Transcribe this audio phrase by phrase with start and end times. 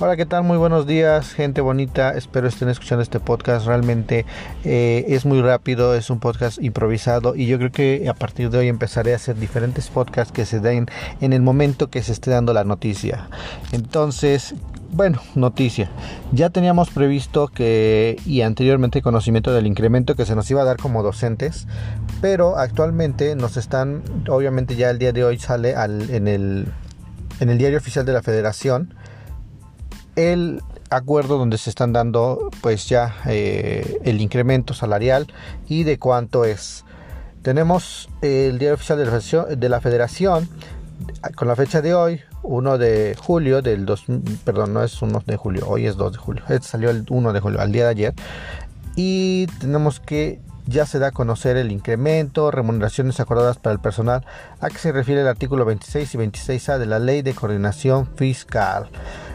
[0.00, 0.42] Hola, ¿qué tal?
[0.42, 2.14] Muy buenos días, gente bonita.
[2.14, 3.64] Espero estén escuchando este podcast.
[3.64, 4.26] Realmente
[4.64, 8.58] eh, es muy rápido, es un podcast improvisado y yo creo que a partir de
[8.58, 10.88] hoy empezaré a hacer diferentes podcasts que se den
[11.20, 13.28] en el momento que se esté dando la noticia.
[13.70, 14.56] Entonces,
[14.90, 15.88] bueno, noticia.
[16.32, 20.76] Ya teníamos previsto que y anteriormente conocimiento del incremento que se nos iba a dar
[20.76, 21.68] como docentes,
[22.20, 26.66] pero actualmente nos están, obviamente ya el día de hoy sale al, en el
[27.40, 28.94] en el diario oficial de la Federación
[30.16, 35.26] el acuerdo donde se están dando pues ya eh, el incremento salarial
[35.68, 36.84] y de cuánto es.
[37.42, 40.48] Tenemos el diario oficial de la, federación,
[41.34, 44.04] con la fecha de hoy, 1 de julio del 2,
[44.44, 47.32] perdón, no es 1 de julio, hoy es 2 de julio, este salió el 1
[47.34, 48.14] de julio, al día de ayer,
[48.96, 54.24] y tenemos que ya se da a conocer el incremento, remuneraciones acordadas para el personal,
[54.60, 58.88] a que se refiere el artículo 26 y 26A de la Ley de Coordinación Fiscal.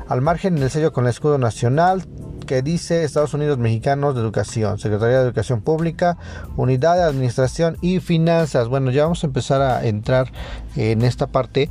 [0.09, 2.03] Al margen en el sello con el escudo nacional
[2.47, 6.17] que dice Estados Unidos Mexicanos de Educación, Secretaría de Educación Pública,
[6.57, 8.69] Unidad de Administración y Finanzas.
[8.69, 10.31] Bueno, ya vamos a empezar a entrar
[10.75, 11.69] en esta parte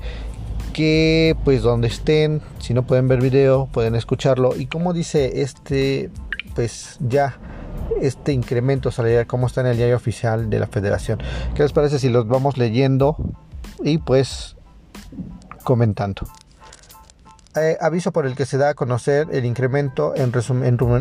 [0.72, 4.54] que pues donde estén, si no pueden ver video, pueden escucharlo.
[4.56, 6.08] Y como dice este,
[6.54, 7.38] pues ya
[8.00, 11.18] este incremento salarial, cómo está en el diario oficial de la federación.
[11.56, 13.16] ¿Qué les parece si los vamos leyendo
[13.82, 14.54] y pues
[15.64, 16.22] comentando?
[17.56, 20.32] Eh, aviso por el que se da a conocer el incremento en,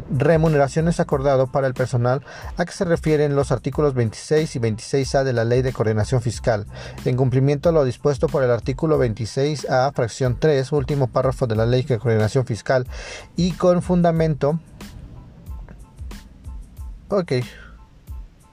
[0.09, 2.22] remuneraciones acordado para el personal
[2.56, 6.66] a que se refieren los artículos 26 y 26A de la Ley de Coordinación Fiscal,
[7.04, 11.66] en cumplimiento a lo dispuesto por el artículo 26A, fracción 3, último párrafo de la
[11.66, 12.88] Ley de Coordinación Fiscal,
[13.36, 14.58] y con fundamento.
[17.09, 17.34] Ok.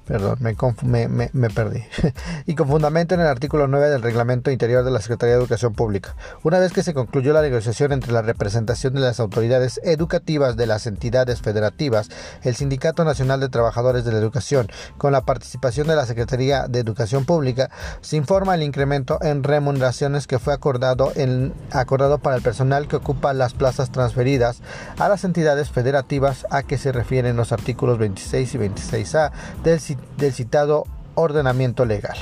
[0.06, 0.38] Perdón,
[0.82, 1.82] me, me, perdí.
[2.46, 5.72] y con fundamento en el artículo 9 del Reglamento Interior de la Secretaría de Educación
[5.72, 6.14] Pública.
[6.42, 10.66] Una vez que se concluyó la negociación entre la representación de las autoridades educativas de
[10.66, 12.10] las entidades federativas,
[12.42, 16.80] el Sindicato Nacional de Trabajadores de la Educación, con la participación de la Secretaría de
[16.80, 17.70] Educación Pública,
[18.02, 22.96] se informa el incremento en remuneraciones que fue acordado, en, acordado para el personal que
[22.96, 24.60] ocupa las plazas transferidas
[24.98, 29.32] a las entidades federativas a que se refieren los artículos 26 y 26A
[29.62, 29.80] del
[30.16, 30.84] del citado
[31.14, 32.16] ordenamiento legal.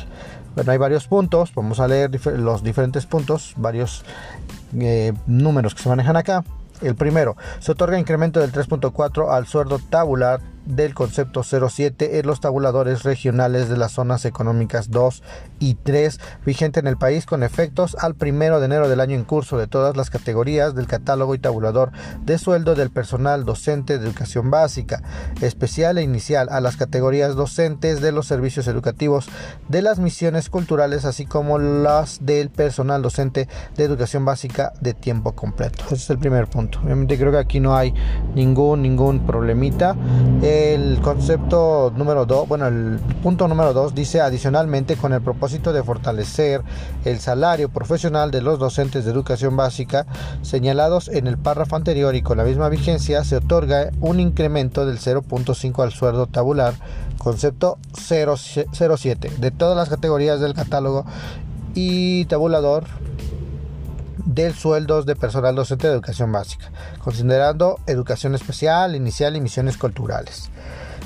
[0.54, 4.04] Bueno, hay varios puntos, vamos a leer los diferentes puntos, varios
[4.78, 6.44] eh, números que se manejan acá.
[6.82, 12.40] El primero, se otorga incremento del 3.4 al sueldo tabular del concepto 07 en los
[12.40, 15.22] tabuladores regionales de las zonas económicas 2
[15.58, 19.24] y 3 vigente en el país con efectos al primero de enero del año en
[19.24, 21.92] curso de todas las categorías del catálogo y tabulador
[22.24, 25.02] de sueldo del personal docente de educación básica,
[25.40, 29.28] especial e inicial a las categorías docentes de los servicios educativos
[29.68, 35.32] de las misiones culturales así como las del personal docente de educación básica de tiempo
[35.32, 35.84] completo.
[35.86, 36.80] Ese es el primer punto.
[36.82, 37.94] Obviamente creo que aquí no hay
[38.34, 39.96] ningún ningún problemita.
[40.52, 45.82] El concepto número 2, bueno, el punto número 2 dice adicionalmente con el propósito de
[45.82, 46.60] fortalecer
[47.06, 50.04] el salario profesional de los docentes de educación básica
[50.42, 54.98] señalados en el párrafo anterior y con la misma vigencia se otorga un incremento del
[54.98, 56.74] 0.5 al sueldo tabular,
[57.16, 61.06] concepto 07 de todas las categorías del catálogo
[61.74, 62.84] y tabulador
[64.18, 70.50] del sueldos de personal docente de educación básica, considerando educación especial, inicial y misiones culturales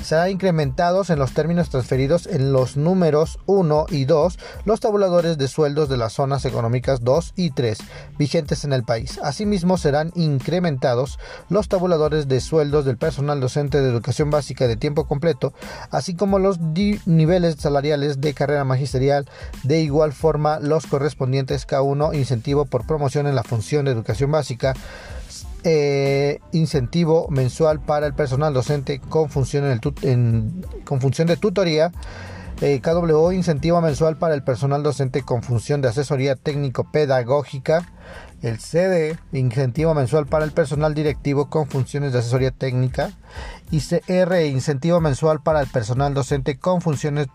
[0.07, 5.49] serán incrementados en los términos transferidos en los números 1 y 2 los tabuladores de
[5.49, 7.77] sueldos de las zonas económicas 2 y 3
[8.17, 9.19] vigentes en el país.
[9.21, 11.19] Asimismo serán incrementados
[11.49, 15.51] los tabuladores de sueldos del personal docente de educación básica de tiempo completo,
[15.91, 19.29] así como los niveles salariales de carrera magisterial,
[19.63, 24.73] de igual forma los correspondientes K1 incentivo por promoción en la función de educación básica
[25.69, 29.65] eh, incentivo mensual para el personal docente con función,
[30.01, 31.91] en con función de tutoría.
[32.61, 37.85] Eh, KWO, incentivo mensual para el personal docente con función de asesoría técnico-pedagógica.
[38.41, 43.11] El CD, incentivo mensual para el personal directivo con funciones de asesoría técnica.
[43.69, 47.27] Y CR, incentivo mensual para el personal docente con funciones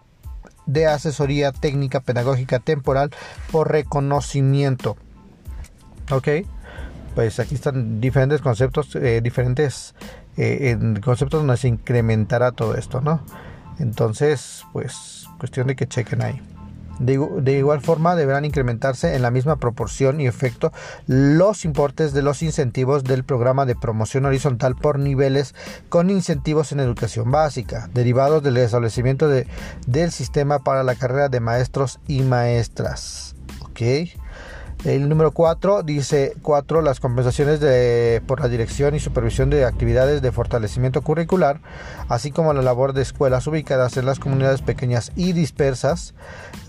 [0.64, 3.10] de asesoría técnica pedagógica temporal
[3.50, 4.96] por reconocimiento.
[6.10, 6.28] ¿Ok?
[7.14, 9.94] Pues aquí están diferentes conceptos, eh, diferentes
[10.36, 13.22] eh, conceptos donde se incrementará todo esto, ¿no?
[13.78, 16.40] Entonces, pues cuestión de que chequen ahí.
[16.98, 20.72] De, igual forma, deberán incrementarse en la misma proporción y efecto
[21.08, 25.54] los importes de los incentivos del programa de promoción horizontal por niveles
[25.88, 29.48] con incentivos en educación básica, derivados del establecimiento de,
[29.86, 33.34] del sistema para la carrera de maestros y maestras.
[33.62, 33.80] ¿Ok?
[34.84, 40.22] El número 4 dice 4 las compensaciones de, por la dirección y supervisión de actividades
[40.22, 41.60] de fortalecimiento curricular,
[42.08, 46.14] así como la labor de escuelas ubicadas en las comunidades pequeñas y dispersas,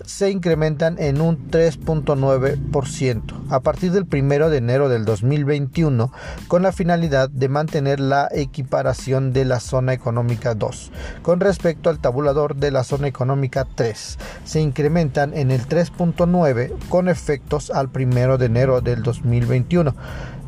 [0.04, 6.12] se incrementan en un 3.9% a partir del 1 de enero del 2021
[6.46, 11.98] con la finalidad de mantener la equiparación de la zona económica 2 con respecto al
[11.98, 14.18] tabulador de la zona económica 3.
[14.44, 19.94] Se incrementan en el 3.9 con efectos al 1 de enero del 2021.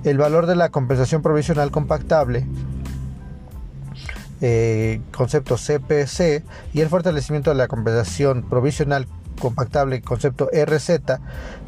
[0.05, 2.47] El valor de la compensación provisional compactable
[4.43, 6.45] eh, concepto CPC
[6.75, 9.07] y el fortalecimiento de la compensación provisional
[9.41, 11.01] compactable concepto RZ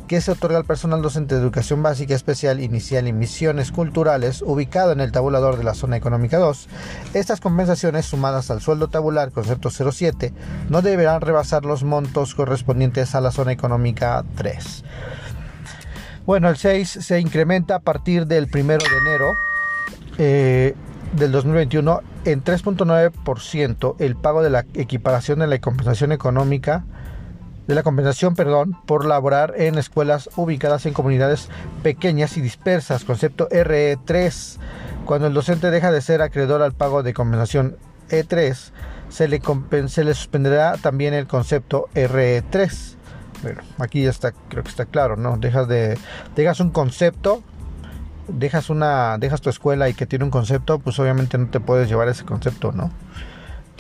[0.06, 4.93] que se otorga al personal docente de educación básica especial inicial y misiones culturales ubicado
[4.93, 6.67] en el tabulador de la zona económica 2.
[7.14, 10.32] Estas compensaciones sumadas al sueldo tabular concepto 07
[10.70, 14.84] no deberán rebasar los montos correspondientes a la zona económica 3.
[16.29, 19.33] Bueno, el 6 se incrementa a partir del 1 de enero
[20.19, 20.75] eh,
[21.15, 26.85] del 2021 en 3.9% el pago de la equiparación de la compensación económica
[27.67, 31.49] de la compensación, perdón, por laborar en escuelas ubicadas en comunidades
[31.83, 34.59] pequeñas y dispersas, concepto RE3.
[35.07, 37.79] Cuando el docente deja de ser acreedor al pago de compensación
[38.11, 38.71] E3,
[39.09, 39.41] se le,
[39.89, 42.98] se le suspenderá también el concepto RE3.
[43.43, 45.37] Bueno, aquí ya está, creo que está claro, ¿no?
[45.37, 45.99] Dejas de,
[46.35, 47.43] dejas un concepto,
[48.26, 51.88] dejas una, dejas tu escuela y que tiene un concepto, pues obviamente no te puedes
[51.88, 52.90] llevar ese concepto, ¿no?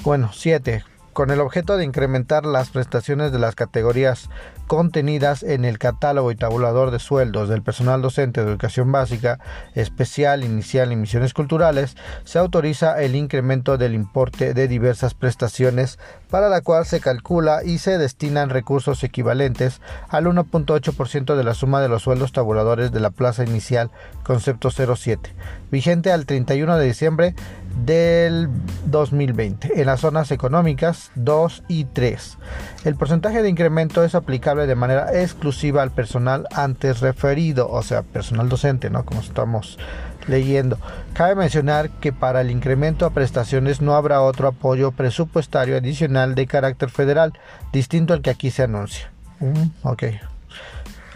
[0.04, 0.84] Bueno, 7
[1.18, 4.30] con el objeto de incrementar las prestaciones de las categorías
[4.68, 9.40] contenidas en el catálogo y tabulador de sueldos del personal docente de educación básica,
[9.74, 15.98] especial, inicial y misiones culturales, se autoriza el incremento del importe de diversas prestaciones
[16.30, 21.80] para la cual se calcula y se destinan recursos equivalentes al 1.8% de la suma
[21.80, 23.90] de los sueldos tabuladores de la plaza inicial
[24.22, 25.34] concepto 07,
[25.72, 27.34] vigente al 31 de diciembre
[27.84, 28.48] del
[28.86, 32.38] 2020 en las zonas económicas 2 y 3.
[32.84, 38.02] El porcentaje de incremento es aplicable de manera exclusiva al personal antes referido, o sea,
[38.02, 39.04] personal docente, ¿no?
[39.04, 39.78] Como estamos
[40.26, 40.78] leyendo.
[41.14, 46.46] Cabe mencionar que para el incremento a prestaciones no habrá otro apoyo presupuestario adicional de
[46.46, 47.32] carácter federal,
[47.72, 49.10] distinto al que aquí se anuncia.
[49.40, 49.88] Mm.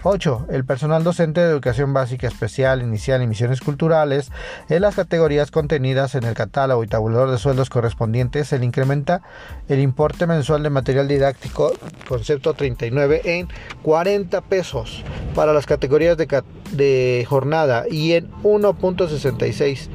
[0.03, 0.47] 8.
[0.51, 4.31] El personal docente de educación básica especial, inicial y misiones culturales,
[4.69, 9.23] en las categorías contenidas en el catálogo y tabulador de sueldos correspondientes, se le incrementa
[9.69, 11.73] el importe mensual de material didáctico,
[12.09, 13.49] concepto 39, en
[13.83, 15.05] 40 pesos
[15.35, 19.89] para las categorías de, de jornada y en 1.66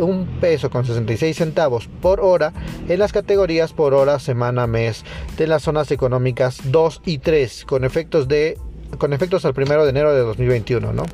[0.00, 2.52] un peso con 66 centavos por hora
[2.88, 5.02] en las categorías por hora, semana, mes
[5.38, 8.58] de las zonas económicas 2 y 3 con efectos de
[8.98, 11.04] con efectos al primero de enero de 2021, ¿no?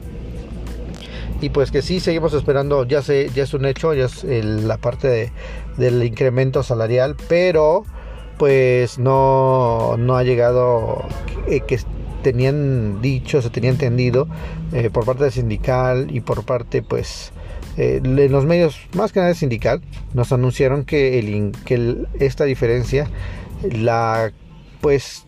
[1.40, 4.76] Y pues que sí, seguimos esperando, ya, sé, ya es un hecho, ya es la
[4.78, 5.32] parte
[5.76, 7.84] del incremento salarial, pero
[8.38, 11.04] pues no, no ha llegado
[11.48, 11.78] eh, que
[12.22, 14.28] tenían dicho, se tenía entendido
[14.72, 17.32] eh, por parte del sindical y por parte pues
[17.76, 19.81] eh, en los medios más que nada sindical
[20.14, 23.08] nos anunciaron que, el, que esta diferencia
[23.70, 24.32] la
[24.81, 25.26] pues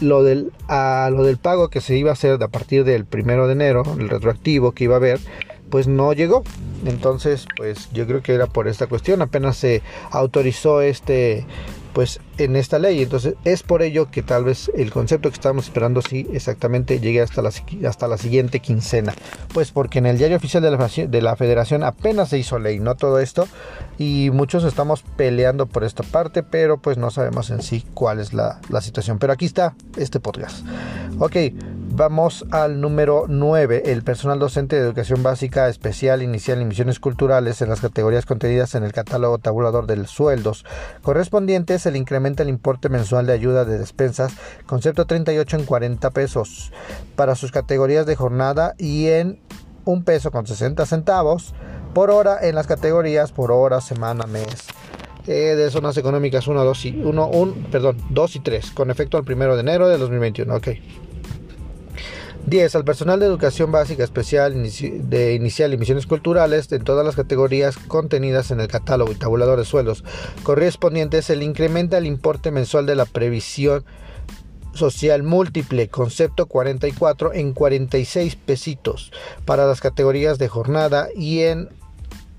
[0.00, 3.46] lo del, a lo del pago que se iba a hacer a partir del primero
[3.46, 5.20] de enero, el retroactivo que iba a haber,
[5.70, 6.42] pues no llegó.
[6.84, 9.22] Entonces, pues yo creo que era por esta cuestión.
[9.22, 11.46] Apenas se autorizó este
[11.96, 13.02] pues en esta ley.
[13.02, 17.22] Entonces es por ello que tal vez el concepto que estábamos esperando sí exactamente llegue
[17.22, 17.50] hasta la,
[17.88, 19.14] hasta la siguiente quincena.
[19.54, 22.80] Pues porque en el diario oficial de la, de la federación apenas se hizo ley,
[22.80, 23.48] no todo esto.
[23.96, 28.34] Y muchos estamos peleando por esta parte, pero pues no sabemos en sí cuál es
[28.34, 29.18] la, la situación.
[29.18, 30.66] Pero aquí está este podcast.
[31.18, 31.36] Ok,
[31.96, 37.62] Vamos al número 9, el personal docente de educación básica, especial, inicial y misiones culturales
[37.62, 40.66] en las categorías contenidas en el catálogo tabulador de sueldos
[41.00, 44.34] correspondientes, se le incrementa el importe mensual de ayuda de despensas,
[44.66, 46.70] concepto 38 en 40 pesos
[47.16, 49.40] para sus categorías de jornada y en
[49.86, 51.54] un peso con 60 centavos
[51.94, 54.66] por hora en las categorías por hora, semana, mes.
[55.26, 59.16] Eh, de zonas económicas 1, 2 y 1, 1, perdón, 2 y 3, con efecto
[59.16, 60.54] al 1 de enero de 2021.
[60.54, 60.68] Ok.
[62.46, 62.76] 10.
[62.76, 67.76] Al personal de educación básica especial de inicial y misiones culturales en todas las categorías
[67.76, 70.04] contenidas en el catálogo y tabulador de sueldos
[70.44, 73.84] correspondientes se le incrementa el importe mensual de la previsión
[74.74, 79.10] social múltiple, concepto 44 en 46 pesitos
[79.44, 81.68] para las categorías de jornada y en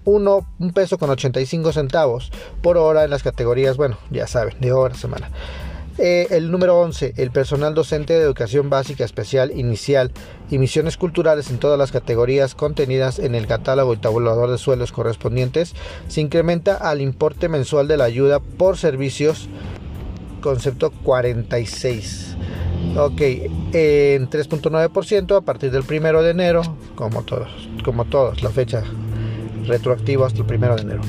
[0.05, 4.71] 1 un peso con 85 centavos por hora en las categorías, bueno, ya saben, de
[4.71, 5.29] hora semana.
[5.97, 10.11] Eh, el número 11, el personal docente de educación básica, especial, inicial
[10.51, 14.91] y misiones culturales en todas las categorías contenidas en el catálogo y tabulador de sueldos
[14.91, 15.73] correspondientes
[16.07, 19.49] se incrementa al importe mensual de la ayuda por servicios,
[20.41, 22.35] concepto 46.
[22.95, 23.21] Ok,
[23.73, 26.61] en 3.9% a partir del primero de enero,
[26.95, 27.49] como todos,
[27.83, 28.83] como todos, la fecha
[29.65, 31.01] retroactiva hasta el primero de enero.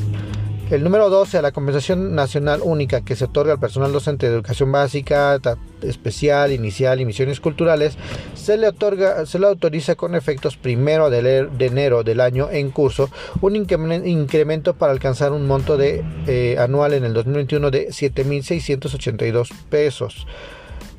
[0.71, 4.35] El número 12, a la compensación nacional única que se otorga al personal docente de
[4.35, 5.41] educación básica,
[5.81, 7.97] especial, inicial y misiones culturales,
[8.35, 13.09] se le otorga, se le autoriza con efectos primero de, enero del año en curso
[13.41, 20.27] un incremento para alcanzar un monto de eh, anual en el 2021 de 7.682 pesos.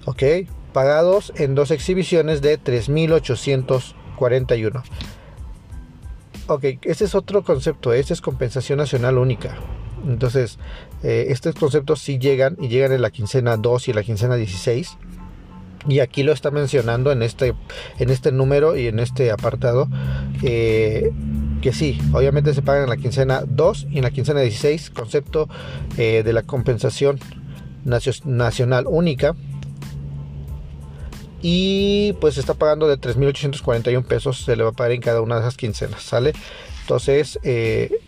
[0.05, 0.23] ¿Ok?
[0.73, 4.81] Pagados en dos exhibiciones de 3.841.
[6.49, 9.55] Ok, ese es otro concepto, este es compensación nacional única.
[10.07, 10.57] Entonces,
[11.03, 14.97] eh, estos conceptos sí llegan y llegan en la quincena 2 y la quincena 16.
[15.87, 17.53] Y aquí lo está mencionando en este,
[17.99, 19.89] en este número y en este apartado.
[20.41, 21.11] Eh,
[21.61, 24.89] que sí, obviamente se pagan en la quincena 2 y en la quincena 16.
[24.89, 25.47] Concepto
[25.99, 27.19] eh, de la compensación
[28.25, 29.35] nacional única
[31.41, 35.35] y pues está pagando de 3.841 pesos, se le va a pagar en cada una
[35.35, 36.33] de esas quincenas, ¿sale?
[36.81, 37.99] Entonces, eh,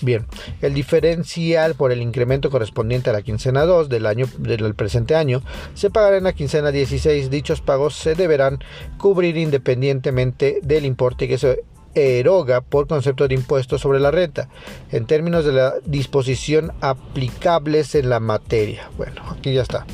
[0.00, 0.26] bien,
[0.60, 5.42] el diferencial por el incremento correspondiente a la quincena 2 del año del presente año
[5.74, 7.30] se pagará en la quincena 16.
[7.30, 8.58] Dichos pagos se deberán
[8.98, 11.64] cubrir independientemente del importe que se
[11.94, 14.50] eroga por concepto de impuesto sobre la renta,
[14.92, 18.90] en términos de la disposición aplicables en la materia.
[18.98, 19.86] Bueno, aquí ya está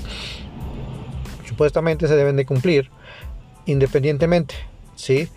[1.52, 2.90] supuestamente se deben de cumplir
[3.66, 4.54] independientemente,
[4.96, 5.28] ¿sí?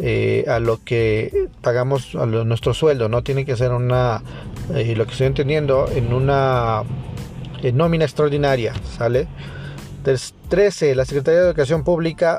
[0.00, 4.22] Eh, a lo que pagamos a nuestro sueldo, no tiene que ser una,
[4.74, 6.82] eh, lo que estoy entendiendo, en una
[7.72, 9.28] nómina extraordinaria, ¿sale?
[10.48, 10.94] 13.
[10.94, 12.38] La Secretaría de Educación Pública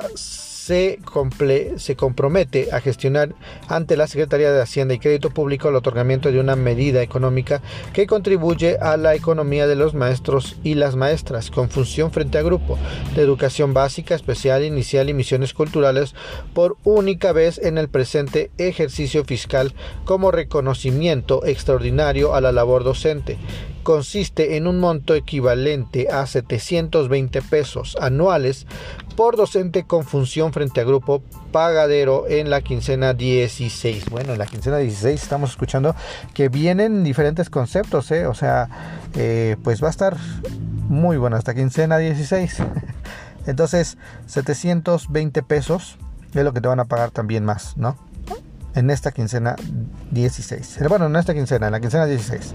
[0.62, 1.00] se,
[1.76, 3.34] se compromete a gestionar
[3.66, 7.60] ante la Secretaría de Hacienda y Crédito Público el otorgamiento de una medida económica
[7.92, 12.42] que contribuye a la economía de los maestros y las maestras con función frente a
[12.42, 12.78] grupo
[13.16, 16.14] de educación básica, especial, inicial y misiones culturales
[16.54, 23.36] por única vez en el presente ejercicio fiscal como reconocimiento extraordinario a la labor docente
[23.82, 28.66] consiste en un monto equivalente a 720 pesos anuales
[29.16, 31.22] por docente con función frente a grupo
[31.52, 34.06] pagadero en la quincena 16.
[34.10, 35.94] Bueno, en la quincena 16 estamos escuchando
[36.34, 38.26] que vienen diferentes conceptos, ¿eh?
[38.26, 38.68] o sea,
[39.14, 40.16] eh, pues va a estar
[40.88, 42.58] muy bueno esta quincena 16.
[43.46, 45.98] Entonces, 720 pesos
[46.34, 47.96] es lo que te van a pagar también más, ¿no?
[48.74, 49.56] En esta quincena
[50.12, 50.78] 16.
[50.88, 52.54] Bueno, en esta quincena, en la quincena 16.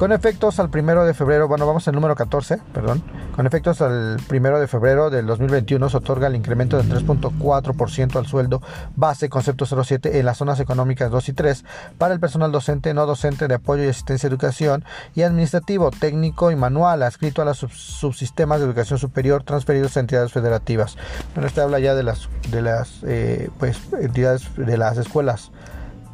[0.00, 3.02] Con efectos al primero de febrero, bueno, vamos al número 14, perdón.
[3.36, 8.26] Con efectos al primero de febrero del 2021 se otorga el incremento del 3.4% al
[8.26, 8.62] sueldo
[8.96, 11.64] base concepto 07 en las zonas económicas 2 y 3
[11.98, 16.50] para el personal docente, no docente de apoyo y asistencia a educación y administrativo, técnico
[16.50, 20.96] y manual adscrito a los subsistemas de educación superior transferidos a entidades federativas.
[21.34, 25.52] Bueno, este habla ya de las, de las eh, pues, entidades de las escuelas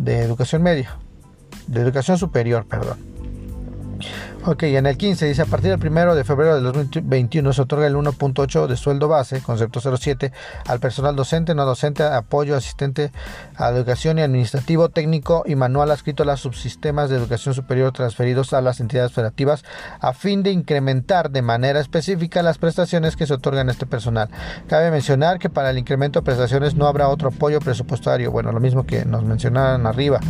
[0.00, 0.97] de educación media,
[1.69, 3.15] de educación superior, perdón.
[4.48, 7.88] Ok, en el 15 dice a partir del 1 de febrero de 2021 se otorga
[7.88, 10.30] el 1.8 de sueldo base, concepto 07,
[10.68, 13.10] al personal docente, no docente, apoyo, asistente
[13.56, 18.52] a educación y administrativo, técnico y manual adscrito a los subsistemas de educación superior transferidos
[18.52, 19.64] a las entidades federativas
[19.98, 24.30] a fin de incrementar de manera específica las prestaciones que se otorgan a este personal.
[24.68, 28.60] Cabe mencionar que para el incremento de prestaciones no habrá otro apoyo presupuestario, bueno, lo
[28.60, 30.20] mismo que nos mencionaron arriba.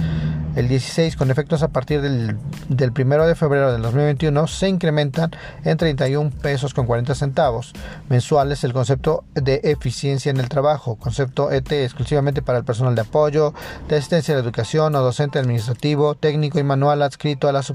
[0.57, 2.39] El 16, con efectos a partir del,
[2.71, 5.31] del 1 de febrero del 2021, se incrementan
[5.65, 7.75] en 31 pesos con 40 centavos
[8.09, 13.03] mensuales el concepto de eficiencia en el trabajo, concepto ET exclusivamente para el personal de
[13.03, 13.53] apoyo,
[13.87, 17.71] de asistencia a la educación o docente administrativo, técnico y manual adscrito a los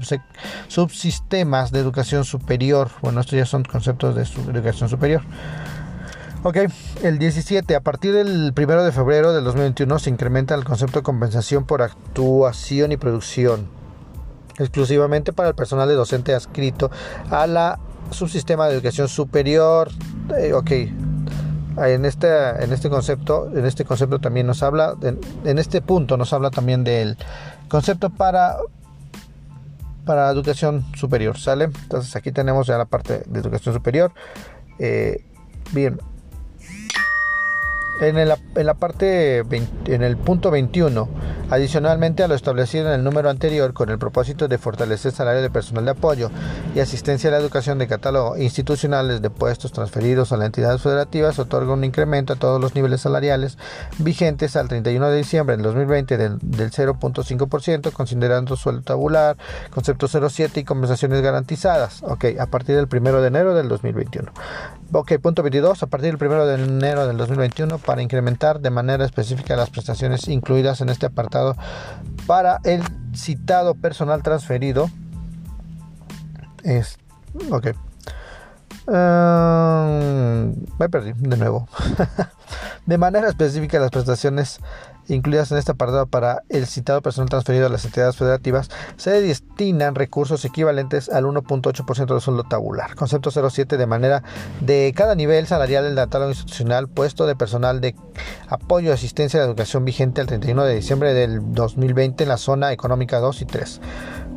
[0.66, 2.90] subsistemas de educación superior.
[3.00, 4.22] Bueno, estos ya son conceptos de
[4.52, 5.22] educación superior.
[6.44, 6.56] Ok,
[7.04, 7.76] el 17.
[7.76, 11.82] A partir del 1 de febrero del 2021 se incrementa el concepto de compensación por
[11.82, 13.68] actuación y producción,
[14.58, 16.90] exclusivamente para el personal de docente adscrito
[17.30, 17.78] a la
[18.10, 19.92] subsistema de educación superior.
[20.36, 20.70] Eh, ok,
[21.76, 22.28] en este,
[22.64, 26.82] en este concepto, en este concepto también nos habla, en, este punto nos habla también
[26.82, 27.16] del
[27.68, 28.56] concepto para
[30.04, 31.66] para educación superior, ¿sale?
[31.66, 34.12] Entonces aquí tenemos ya la parte de educación superior.
[34.80, 35.24] Eh,
[35.70, 36.00] bien,
[38.08, 38.28] en,
[38.66, 41.08] la parte en el punto 21
[41.52, 45.42] Adicionalmente a lo establecido en el número anterior con el propósito de fortalecer el salario
[45.42, 46.30] de personal de apoyo
[46.74, 51.38] y asistencia a la educación de catálogo institucionales de puestos transferidos a las entidades federativas,
[51.38, 53.58] otorga un incremento a todos los niveles salariales
[53.98, 59.36] vigentes al 31 de diciembre del 2020 del, del 0.5%, considerando sueldo tabular,
[59.74, 62.02] concepto 07 y compensaciones garantizadas.
[62.02, 64.32] Ok, a partir del 1 de enero del 2021.
[64.94, 65.82] Ok, punto 22.
[65.82, 70.28] A partir del 1 de enero del 2021 para incrementar de manera específica las prestaciones
[70.28, 71.56] incluidas en este apartado
[72.26, 72.82] para el
[73.14, 74.90] citado personal transferido.
[76.62, 76.98] Es,
[77.50, 77.68] ok.
[78.86, 81.68] Uh, me perdí de nuevo.
[82.86, 84.60] de manera específica las prestaciones
[85.08, 89.94] incluidas en este apartado para el citado personal transferido a las entidades federativas, se destinan
[89.94, 92.94] recursos equivalentes al 1.8% del sueldo tabular.
[92.94, 94.22] Concepto 07 de manera
[94.60, 97.94] de cada nivel salarial del catálogo institucional puesto de personal de
[98.48, 102.72] apoyo y asistencia de educación vigente al 31 de diciembre del 2020 en la zona
[102.72, 103.80] económica 2 y 3.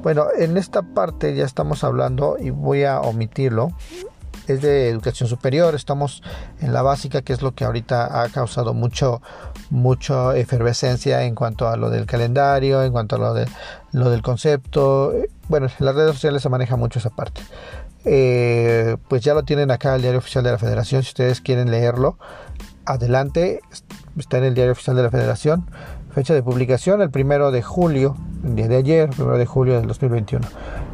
[0.01, 3.71] Bueno, en esta parte ya estamos hablando y voy a omitirlo
[4.47, 6.21] es de educación superior, estamos
[6.61, 9.21] en la básica, que es lo que ahorita ha causado mucho,
[9.69, 13.47] mucha efervescencia en cuanto a lo del calendario, en cuanto a lo, de,
[13.91, 15.13] lo del concepto.
[15.47, 17.41] Bueno, en las redes sociales se maneja mucho esa parte.
[18.05, 21.71] Eh, pues ya lo tienen acá el diario oficial de la federación, si ustedes quieren
[21.71, 22.17] leerlo,
[22.85, 23.61] adelante,
[24.17, 25.67] está en el diario oficial de la federación.
[26.13, 29.87] Fecha de publicación el primero de julio, el día de ayer, primero de julio del
[29.87, 30.47] 2021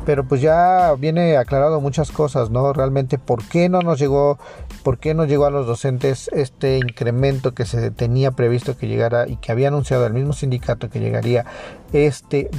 [0.05, 2.73] pero pues ya viene aclarado muchas cosas, ¿no?
[2.73, 4.39] Realmente, ¿por qué no nos llegó,
[4.83, 9.27] por qué no llegó a los docentes este incremento que se tenía previsto que llegara
[9.27, 11.45] y que había anunciado el mismo sindicato que llegaría
[11.93, 12.49] este,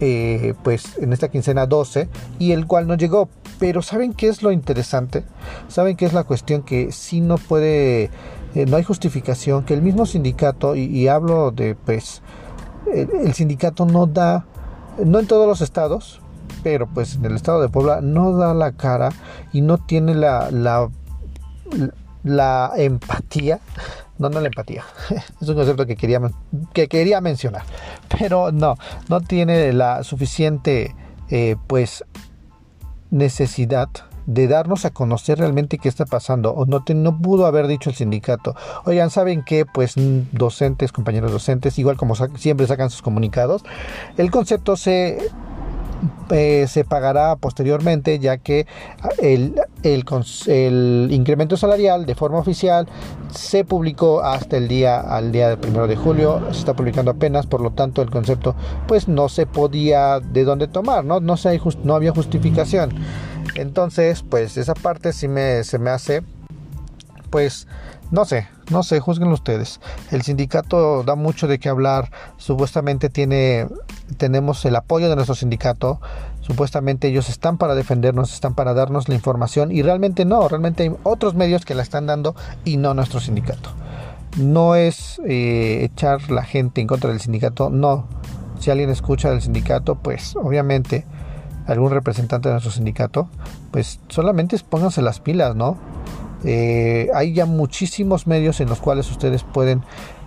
[0.00, 3.28] eh, pues en esta quincena 12 y el cual no llegó?
[3.58, 5.24] Pero ¿saben qué es lo interesante?
[5.68, 8.10] ¿Saben qué es la cuestión que si no puede,
[8.54, 12.22] eh, no hay justificación, que el mismo sindicato, y, hablo de, pues,
[12.92, 14.46] el sindicato no da,
[15.02, 16.21] no en todos los estados,
[16.62, 19.10] pero pues en el estado de Puebla no da la cara
[19.52, 20.50] y no tiene la,
[22.24, 23.60] la, empatía.
[24.18, 24.84] No, no la empatía.
[25.40, 26.20] Es un concepto que quería,
[26.72, 27.62] que quería mencionar.
[28.18, 28.76] Pero no,
[29.08, 30.94] no tiene la suficiente
[31.30, 32.04] eh, pues
[33.10, 33.88] necesidad
[34.26, 37.96] de darnos a conocer realmente qué está pasando o no, no pudo haber dicho el
[37.96, 39.94] sindicato oigan saben que pues
[40.32, 43.64] docentes compañeros docentes igual como siempre sacan sus comunicados
[44.16, 45.18] el concepto se
[46.30, 48.66] eh, se pagará posteriormente ya que
[49.20, 52.88] el, el, incremento salarial de forma oficial
[53.30, 56.42] se publicó hasta el día al día del primero de julio.
[56.52, 58.54] Se está publicando apenas por lo tanto el concepto
[58.86, 62.94] pues no se podía de dónde tomar no no, se, no había justificación.
[63.54, 66.22] Entonces pues esa parte sí me, se me hace
[67.32, 67.66] pues
[68.12, 69.80] no sé, no sé, juzguen ustedes.
[70.10, 72.10] El sindicato da mucho de qué hablar.
[72.36, 73.68] Supuestamente tiene,
[74.18, 75.98] tenemos el apoyo de nuestro sindicato.
[76.42, 80.94] Supuestamente ellos están para defendernos, están para darnos la información y realmente no, realmente hay
[81.04, 83.70] otros medios que la están dando y no nuestro sindicato.
[84.36, 88.06] No es eh, echar la gente en contra del sindicato, no.
[88.60, 91.06] Si alguien escucha del sindicato, pues obviamente
[91.66, 93.28] algún representante de nuestro sindicato,
[93.70, 95.78] pues solamente pónganse las pilas, ¿no?
[96.44, 99.82] Eh, hay ya muchísimos medios en los cuales ustedes pueden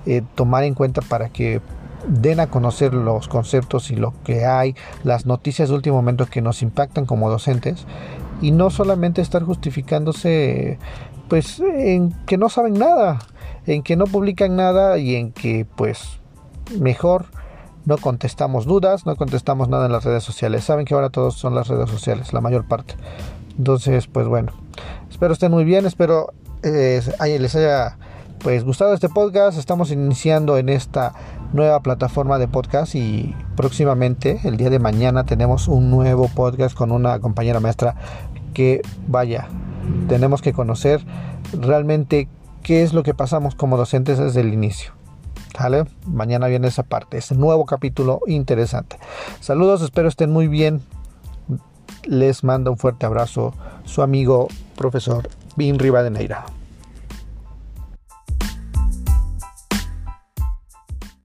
[0.06, 1.62] eh, tomar en cuenta para que
[2.08, 6.41] den a conocer los conceptos y lo que hay, las noticias de último momento que
[6.41, 7.86] nos impactan como docentes
[8.41, 10.78] y no solamente estar justificándose
[11.28, 13.19] pues en que no saben nada,
[13.65, 16.19] en que no publican nada y en que pues
[16.80, 17.25] mejor
[17.86, 20.63] no contestamos dudas, no contestamos nada en las redes sociales.
[20.63, 22.95] Saben que ahora todos son las redes sociales, la mayor parte.
[23.58, 24.52] Entonces, pues bueno,
[25.10, 27.02] espero estén muy bien, espero eh,
[27.39, 27.98] les haya
[28.39, 29.58] pues gustado este podcast.
[29.58, 31.13] Estamos iniciando en esta
[31.54, 36.91] nueva plataforma de podcast y próximamente, el día de mañana, tenemos un nuevo podcast con
[36.91, 37.96] una compañera maestra
[38.54, 39.48] que vaya,
[40.08, 41.04] tenemos que conocer
[41.54, 42.28] realmente
[42.63, 44.91] qué es lo que pasamos como docentes desde el inicio.
[45.58, 45.86] ¿Vale?
[46.06, 48.98] Mañana viene esa parte, ese nuevo capítulo interesante.
[49.39, 50.82] Saludos, espero estén muy bien
[52.06, 53.54] les manda un fuerte abrazo
[53.86, 56.45] su amigo profesor Bin Rivadeneira.